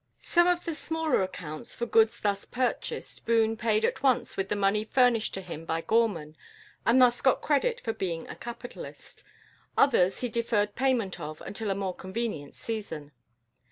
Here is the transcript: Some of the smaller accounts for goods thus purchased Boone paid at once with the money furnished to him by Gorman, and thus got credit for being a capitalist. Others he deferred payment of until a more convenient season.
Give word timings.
Some 0.23 0.47
of 0.47 0.65
the 0.65 0.73
smaller 0.73 1.21
accounts 1.21 1.75
for 1.75 1.85
goods 1.85 2.19
thus 2.21 2.43
purchased 2.45 3.23
Boone 3.27 3.55
paid 3.55 3.85
at 3.85 4.01
once 4.01 4.35
with 4.35 4.49
the 4.49 4.55
money 4.55 4.83
furnished 4.83 5.31
to 5.35 5.41
him 5.41 5.63
by 5.63 5.81
Gorman, 5.81 6.35
and 6.87 6.99
thus 6.99 7.21
got 7.21 7.43
credit 7.43 7.79
for 7.81 7.93
being 7.93 8.27
a 8.27 8.35
capitalist. 8.35 9.23
Others 9.77 10.21
he 10.21 10.27
deferred 10.27 10.73
payment 10.73 11.19
of 11.19 11.39
until 11.41 11.69
a 11.69 11.75
more 11.75 11.93
convenient 11.93 12.55
season. 12.55 13.11